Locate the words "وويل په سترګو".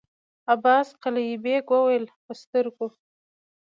1.75-2.87